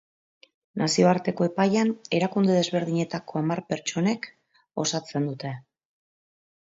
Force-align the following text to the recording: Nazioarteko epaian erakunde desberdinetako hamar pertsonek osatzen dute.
Nazioarteko 0.81 1.45
epaian 1.47 1.91
erakunde 2.19 2.55
desberdinetako 2.59 3.41
hamar 3.41 3.61
pertsonek 3.73 4.25
osatzen 4.85 5.29
dute. 5.33 5.53